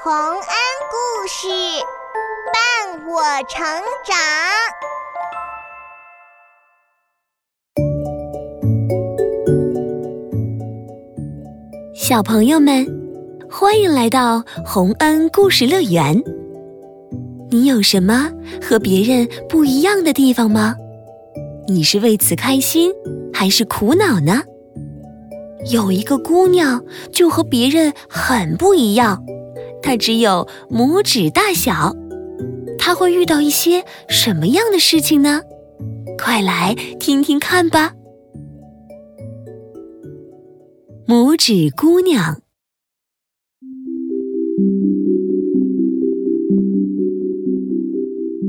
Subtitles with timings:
[0.00, 0.38] 洪恩
[0.92, 1.48] 故事
[2.52, 3.66] 伴我成
[4.04, 4.16] 长，
[11.96, 12.86] 小朋友们，
[13.50, 16.22] 欢迎来到洪恩故事乐园。
[17.50, 18.30] 你有什么
[18.62, 20.76] 和别人不一样的地方吗？
[21.66, 22.92] 你是为此开心
[23.34, 24.42] 还是苦恼呢？
[25.72, 26.80] 有一个姑娘
[27.12, 29.20] 就和别人很不一样。
[29.82, 31.94] 它只有拇指大小，
[32.78, 35.40] 它会遇到一些什么样的事情呢？
[36.18, 37.92] 快来听听看吧。
[41.06, 42.42] 拇指姑娘，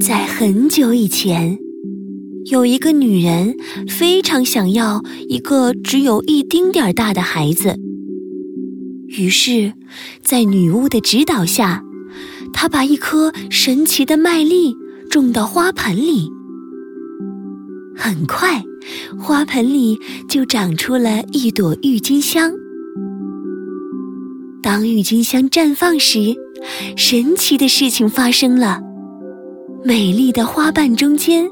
[0.00, 1.58] 在很久以前，
[2.50, 3.54] 有一个女人
[3.86, 7.76] 非常想要一个只有一丁点儿大的孩子。
[9.06, 9.72] 于是，
[10.22, 11.82] 在女巫的指导下，
[12.52, 14.76] 她把一颗神奇的麦粒
[15.10, 16.30] 种到花盆里。
[17.96, 18.62] 很快，
[19.18, 22.52] 花盆里就长出了一朵郁金香。
[24.62, 26.34] 当郁金香绽放时，
[26.96, 28.80] 神奇的事情发生了：
[29.84, 31.48] 美丽的花瓣中间，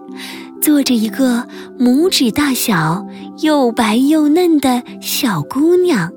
[0.60, 1.46] 坐着一个
[1.78, 3.04] 拇指大小、
[3.42, 6.12] 又白又嫩的小姑娘。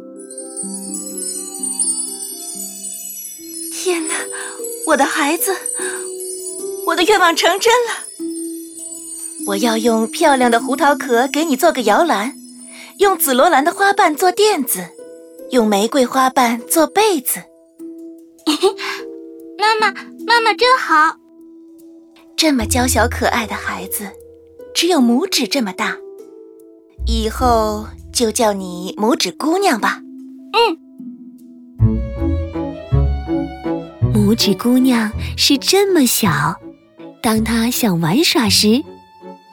[3.90, 4.14] 天哪，
[4.86, 5.52] 我的孩子，
[6.86, 8.06] 我的愿望成真了！
[9.48, 12.36] 我要用漂亮的胡桃壳给你做个摇篮，
[13.00, 14.86] 用紫罗兰的花瓣做垫子，
[15.50, 17.40] 用玫瑰花瓣做被子。
[19.58, 19.92] 妈妈，
[20.28, 21.16] 妈妈真好！
[22.38, 24.08] 这么娇小可爱的孩子，
[24.76, 25.98] 只有拇指这么大，
[27.08, 30.00] 以后就叫你拇指姑娘吧。
[30.54, 30.89] 嗯。
[34.20, 36.54] 拇指姑娘是这么小，
[37.22, 38.84] 当她想玩耍时，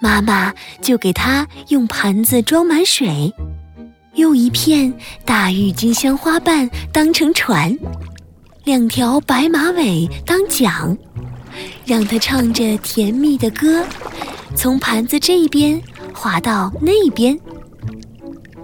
[0.00, 3.32] 妈妈就给她用盘子装满水，
[4.14, 4.92] 用一片
[5.24, 7.78] 大郁金香花瓣当成船，
[8.64, 10.98] 两条白马尾当桨，
[11.84, 13.84] 让她唱着甜蜜的歌，
[14.56, 15.80] 从盘子这边
[16.12, 17.38] 滑到那边。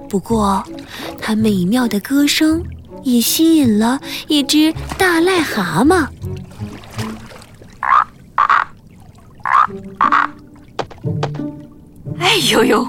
[0.09, 0.63] 不过，
[1.21, 2.61] 她美妙的歌声。
[3.03, 6.07] 也吸引了一只大癞蛤蟆。
[12.19, 12.87] 哎呦呦，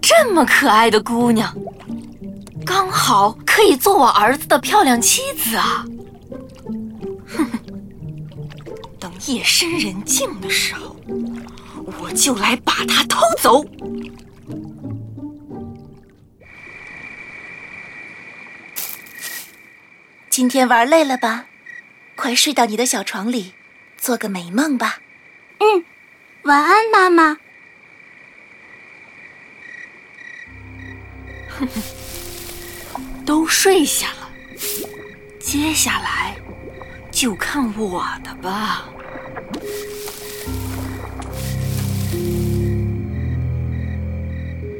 [0.00, 1.54] 这么可爱的姑娘，
[2.64, 5.84] 刚好可以做我儿子的漂亮妻子啊！
[7.26, 7.58] 哼哼，
[8.98, 10.96] 等夜深人静的时候，
[12.00, 13.64] 我就来把她偷走。
[20.32, 21.44] 今天玩累了吧？
[22.16, 23.52] 快睡到你的小床里，
[23.98, 25.00] 做个美梦吧。
[25.58, 25.84] 嗯，
[26.44, 27.36] 晚安，妈妈。
[31.50, 31.82] 哼哼，
[33.26, 34.30] 都睡下了，
[35.38, 36.34] 接下来
[37.10, 38.88] 就看我的吧。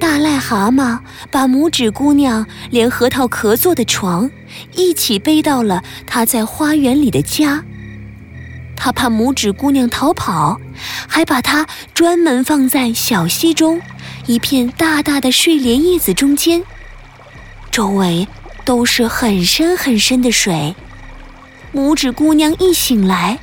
[0.00, 0.98] 大癞蛤蟆
[1.30, 4.30] 把拇指姑娘连核桃壳做的床
[4.74, 7.64] 一起背到了他在花园里的家。
[8.76, 10.60] 他怕拇指姑娘逃跑，
[11.08, 13.80] 还把它专门放在小溪中
[14.26, 16.64] 一片大大的睡莲叶子中间，
[17.70, 18.26] 周围
[18.64, 20.74] 都是很深很深的水。
[21.72, 23.38] 拇指姑娘一醒来，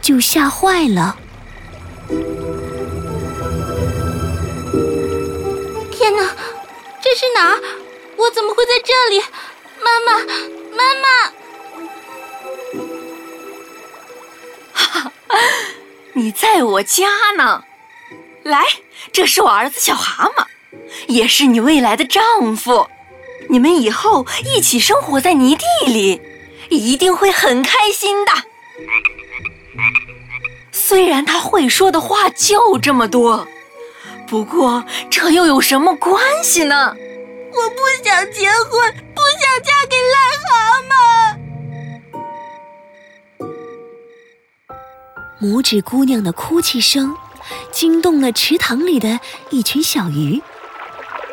[0.00, 1.16] 就吓坏了。
[5.90, 6.22] 天哪，
[7.02, 7.58] 这是哪儿？
[8.16, 9.20] 我怎么会在这里？
[9.84, 10.12] 妈妈，
[10.76, 11.06] 妈妈！
[14.72, 15.12] 哈哈，
[16.14, 17.64] 你在我家呢。
[18.42, 18.62] 来，
[19.12, 20.46] 这是我儿子小蛤蟆，
[21.06, 22.88] 也是你未来的丈夫。
[23.48, 26.20] 你们以后一起生活在泥地里，
[26.70, 28.32] 一定会很开心的。
[30.72, 33.46] 虽然他会说的话就这么多。
[34.26, 36.96] 不过，这又有什么关系呢？
[37.56, 40.48] 我不想结婚，不想嫁给癞蛤
[40.90, 40.92] 蟆。
[45.40, 47.14] 拇指姑娘的哭泣声
[47.70, 49.20] 惊动了池塘里的
[49.50, 50.42] 一群小鱼，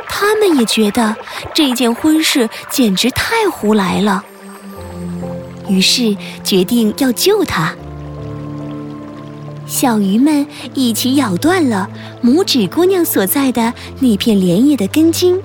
[0.08, 1.16] 他们也觉得
[1.56, 4.24] 这件婚事简直太胡来了，
[5.68, 7.76] 于是决定要救她。
[9.66, 11.90] 小鱼们一起咬断了
[12.22, 15.42] 拇指姑娘所在的那片莲叶的根茎，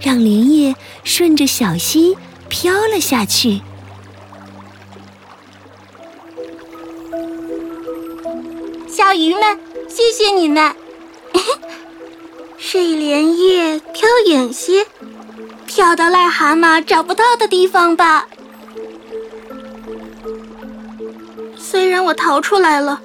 [0.00, 0.74] 让莲叶
[1.04, 2.16] 顺着小溪
[2.48, 3.60] 飘了下去。
[8.88, 9.58] 小鱼们，
[9.88, 10.74] 谢谢你们！
[12.58, 14.86] 睡莲叶飘远些，
[15.66, 18.28] 飘到癞蛤蟆找不到的地方吧。
[21.56, 23.00] 虽然我逃出来了，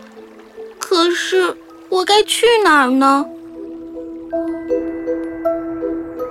[0.79, 1.57] 可是
[1.89, 3.25] 我该去哪儿呢？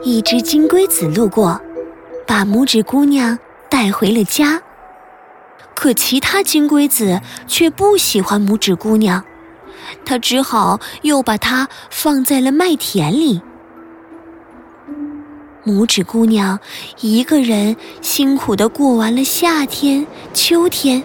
[0.05, 1.59] 一只金龟子路过，
[2.27, 3.39] 把拇指姑娘
[3.71, 4.61] 带回了家。
[5.75, 9.25] 可其他金龟子却不喜欢拇指姑娘，
[10.05, 13.41] 它只好又把它放在了麦田里。
[15.65, 16.61] 拇指姑娘
[17.00, 21.03] 一个人辛苦的过完了夏天、秋天，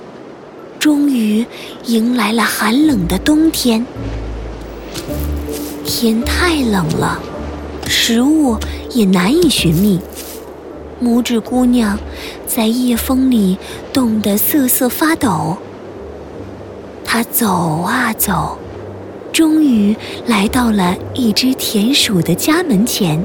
[0.78, 1.46] 终于
[1.86, 3.86] 迎来了寒冷的冬天。
[5.86, 7.18] 天太冷了，
[7.88, 8.58] 食物
[8.92, 10.00] 也难以寻觅。
[11.02, 11.98] 拇指姑娘
[12.46, 13.58] 在夜风里
[13.94, 15.58] 冻得瑟瑟发抖。
[17.06, 18.58] 她走啊走，
[19.32, 19.96] 终于
[20.28, 23.24] 来到了一只田鼠的家门前。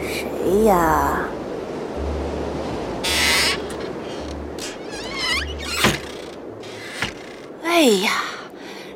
[0.00, 1.18] 谁呀？
[7.64, 8.22] 哎呀，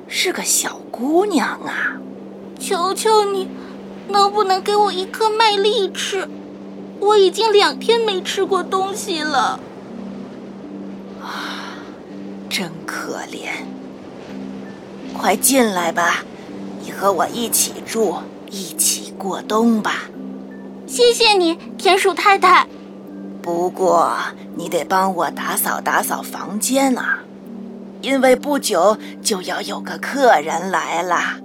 [0.07, 1.99] 是个小姑娘啊！
[2.67, 3.49] 求求你，
[4.09, 6.29] 能不能给我一颗麦粒吃？
[6.99, 9.61] 我已经两天没吃过东西了。
[11.23, 11.79] 啊，
[12.51, 13.51] 真可怜！
[15.17, 16.25] 快进来吧，
[16.83, 18.17] 你和我一起住，
[18.51, 20.03] 一起过冬吧。
[20.89, 22.67] 谢谢你，田鼠太太。
[23.41, 24.13] 不过
[24.57, 27.21] 你得帮我打扫打扫房间啊，
[28.03, 31.37] 因为不久就要有个客人来了。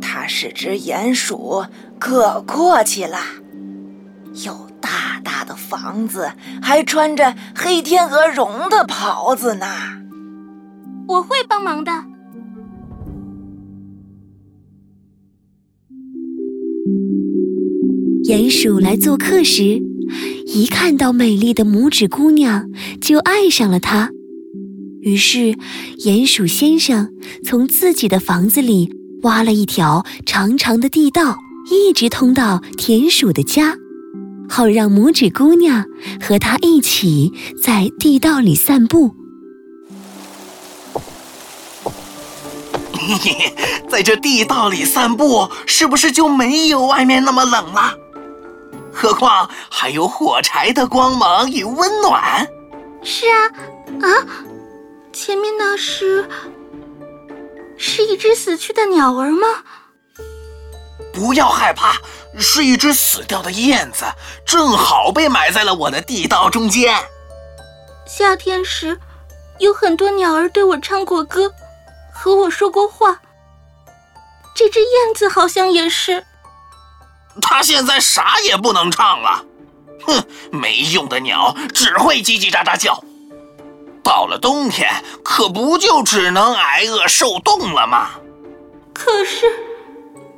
[0.00, 1.64] 他是只鼹鼠，
[1.98, 3.18] 可阔气了，
[4.44, 6.30] 有大大的房子，
[6.62, 9.66] 还穿着黑天鹅绒的袍子呢。
[11.06, 11.90] 我会帮忙的。
[18.24, 19.80] 鼹鼠来做客时，
[20.46, 22.68] 一看到美丽的拇指姑娘，
[23.00, 24.10] 就爱上了她。
[25.00, 25.54] 于是，
[26.00, 27.10] 鼹鼠先生
[27.42, 28.90] 从自己的房子里
[29.22, 31.38] 挖了一条长长的地道，
[31.70, 33.74] 一直通到田鼠的家，
[34.48, 35.84] 好让拇指姑娘
[36.20, 37.32] 和他一起
[37.62, 39.14] 在地道里散步。
[42.92, 43.54] 嘿嘿，
[43.88, 47.94] 在这地道里散步，是不是就没有外面那么冷了？
[48.92, 52.46] 何况还有火柴的光芒与温暖。
[53.02, 53.38] 是啊，
[54.02, 54.26] 啊，
[55.12, 56.28] 前面那是
[57.78, 59.46] 是一只死去的鸟儿吗？
[61.12, 61.96] 不要害怕，
[62.38, 64.04] 是一只死掉的燕子，
[64.44, 66.94] 正好被埋在了我的地道中间。
[68.06, 69.00] 夏天时，
[69.58, 71.52] 有很多鸟儿对我唱过歌，
[72.12, 73.20] 和我说过话。
[74.54, 76.24] 这只燕子好像也是。
[77.40, 79.44] 它现在啥也不能唱了，
[80.04, 83.02] 哼，没用的鸟，只会叽叽喳喳叫。
[84.08, 84.88] 到了冬天，
[85.22, 88.08] 可不就只能挨饿受冻了吗？
[88.94, 89.44] 可是，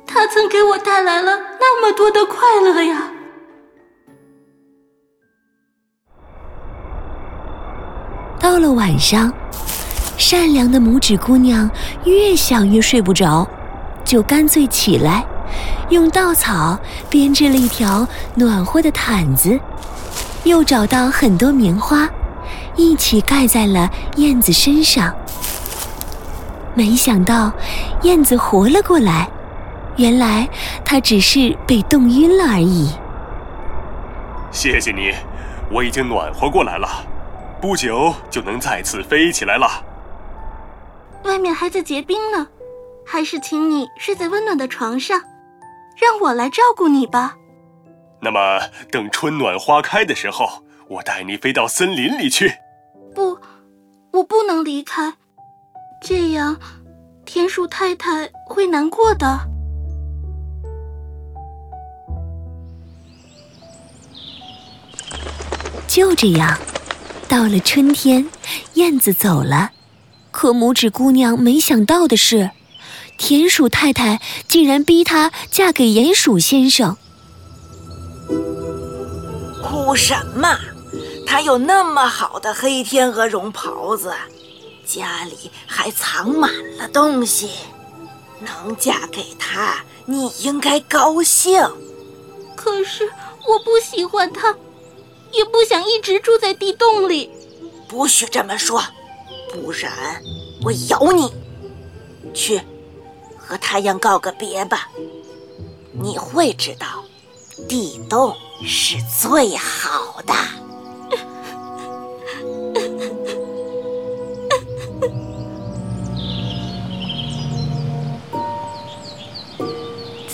[0.05, 3.09] 他曾给我带来了那么多的快乐呀！
[8.37, 9.31] 到了晚上，
[10.17, 11.71] 善良的拇指姑娘
[12.03, 13.47] 越想越睡不着，
[14.03, 15.25] 就干脆起来。
[15.89, 16.77] 用稻草
[17.09, 19.57] 编织了一条暖和的毯子，
[20.43, 22.09] 又找到很多棉花，
[22.75, 25.13] 一起盖在了燕子身上。
[26.73, 27.51] 没想到，
[28.03, 29.29] 燕子活了过来，
[29.97, 30.47] 原来
[30.85, 32.91] 它只是被冻晕了而已。
[34.51, 35.13] 谢谢你，
[35.69, 36.87] 我已经暖和过来了，
[37.61, 39.67] 不久就能再次飞起来了。
[41.23, 42.47] 外面还在结冰呢，
[43.05, 45.21] 还是请你睡在温暖的床上。
[45.97, 47.35] 让我来照顾你吧。
[48.21, 48.59] 那么，
[48.89, 50.49] 等春暖花开的时候，
[50.91, 52.53] 我带你飞到森林里去。
[53.15, 53.39] 不，
[54.11, 55.13] 我不能离开，
[56.01, 56.57] 这样
[57.23, 59.39] 田鼠太太会难过的。
[65.87, 66.59] 就这样，
[67.29, 68.29] 到了春天，
[68.73, 69.71] 燕子走了，
[70.31, 72.51] 可拇指姑娘没想到的是。
[73.17, 76.97] 田鼠太太竟然逼她嫁给鼹鼠先生。
[79.63, 80.57] 哭什么？
[81.31, 84.13] 他有那么好的黑天鹅绒袍子，
[84.85, 87.51] 家里还藏满了东西，
[88.41, 91.65] 能嫁给他，你应该高兴。
[92.53, 93.09] 可是
[93.47, 94.53] 我不喜欢他，
[95.31, 97.31] 也不想一直住在地洞里。
[97.87, 98.83] 不许这么说，
[99.53, 100.21] 不然
[100.65, 101.33] 我咬你！
[102.33, 102.61] 去，
[103.37, 104.89] 和太阳告个别吧。
[105.93, 107.05] 你会知道，
[107.69, 108.35] 地洞
[108.65, 110.33] 是最好的。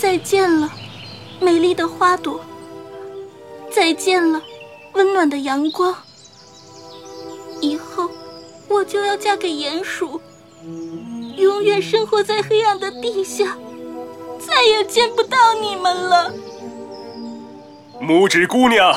[0.08, 0.72] 再见了，
[1.38, 2.40] 美丽的花朵。
[3.70, 4.40] 再见了，
[4.94, 5.94] 温暖的阳光。
[7.60, 8.08] 以后，
[8.68, 10.18] 我就要嫁给鼹鼠，
[11.36, 13.54] 永远生活在黑暗的地下，
[14.40, 16.32] 再也见不到你们了。
[18.00, 18.90] 拇指姑娘，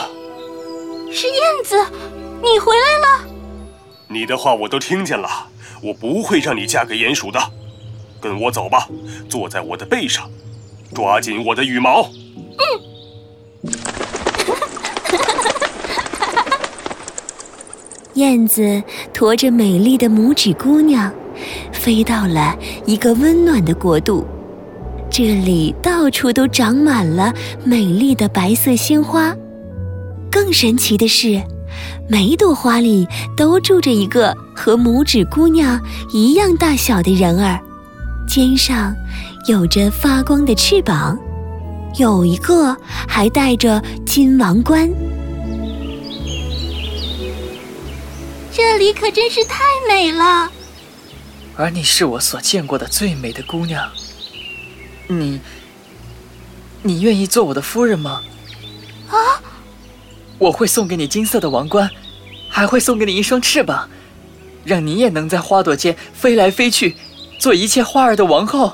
[1.12, 1.76] 是燕子，
[2.42, 3.28] 你回来了。
[4.08, 5.28] 你的话我都听见了，
[5.84, 7.38] 我不会让你嫁给鼹鼠的。
[8.22, 8.88] 跟我走吧，
[9.28, 10.32] 坐在我的背上，
[10.94, 12.10] 抓紧我的羽毛。
[13.64, 13.72] 嗯。
[18.16, 18.84] 燕子
[19.14, 21.12] 驮着美丽的拇指姑娘，
[21.72, 24.26] 飞到了一个温暖的国度。
[25.10, 27.34] 这里到处都长满了
[27.66, 29.36] 美丽的白色鲜花。
[30.32, 31.42] 更神奇的是，
[32.08, 35.80] 每一朵花里都住着一个和拇指姑娘
[36.14, 37.60] 一样大小的人儿，
[38.34, 38.96] 肩上
[39.46, 41.20] 有着发光的翅膀，
[41.98, 42.74] 有一个
[43.06, 44.90] 还戴着金王冠。
[48.50, 50.50] 这里可真是太美了，
[51.58, 53.92] 而你是我所见过的最美的姑娘。
[55.08, 55.42] 你，
[56.84, 58.22] 你愿意做我的夫人吗？
[59.10, 59.44] 啊！
[60.38, 61.90] 我会送给你金色的王冠，
[62.48, 63.90] 还会送给你一双翅膀，
[64.64, 66.96] 让你也能在花朵间飞来飞去，
[67.42, 68.72] 做一切花儿的王后。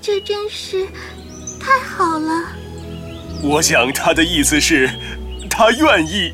[0.00, 0.86] 这真是
[1.60, 2.46] 太好了。
[3.42, 4.88] 我想他的意思是，
[5.50, 6.32] 他愿意。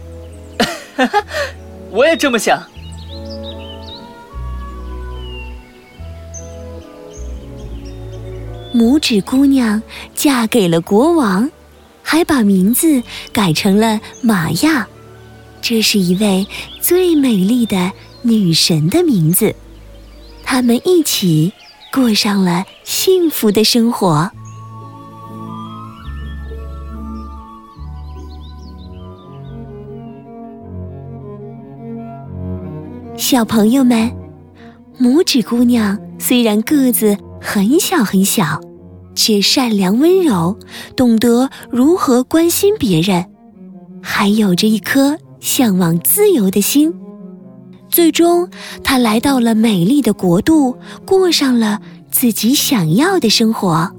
[0.97, 1.25] 哈哈。
[1.91, 2.63] 我也这么想。
[8.73, 9.83] 拇指姑娘
[10.15, 11.51] 嫁给了国王，
[12.01, 14.87] 还把名字改成了玛亚，
[15.61, 16.47] 这是一位
[16.81, 17.91] 最美丽的
[18.23, 19.53] 女神的名字。
[20.51, 21.53] 他们一起
[21.93, 24.31] 过上了幸福的生活。
[33.19, 34.11] 小朋友们，
[34.99, 38.59] 拇指姑娘虽然个子很小很小，
[39.15, 40.59] 却善良温柔，
[40.97, 43.23] 懂得如何关心别人，
[44.03, 46.91] 还有着一颗向往自由的心。
[47.89, 48.49] 最终，
[48.85, 51.81] 他来到了美丽的国度，过上了
[52.11, 53.91] 自己想要的生活。